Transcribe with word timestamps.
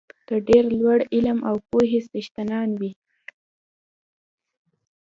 د 0.29 0.29
ډېر 0.47 0.63
لوړ 0.79 0.99
علم 1.15 1.39
او 1.49 1.55
پوهې 1.69 1.99
څښتنان 2.09 2.69
وي. 2.79 2.91